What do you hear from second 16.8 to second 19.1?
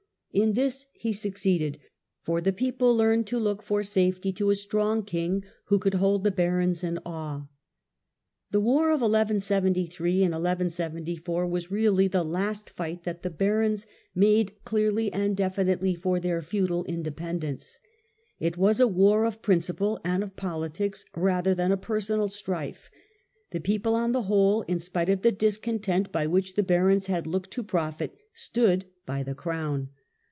feudalism, independence. It was a